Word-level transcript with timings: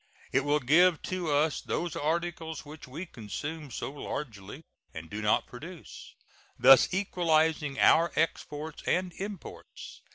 It 0.31 0.43
will 0.43 0.59
give 0.59 0.99
to 1.03 1.31
us 1.31 1.61
those 1.61 1.95
articles 1.95 2.65
which 2.65 2.87
we 2.87 3.05
consume 3.05 3.69
so 3.69 3.91
largely 3.91 4.63
and 4.95 5.11
do 5.11 5.21
not 5.21 5.45
produce, 5.45 6.15
thus 6.57 6.91
equalizing 6.91 7.79
our 7.79 8.11
exports 8.15 8.81
and 8.87 9.13
imports. 9.19 10.01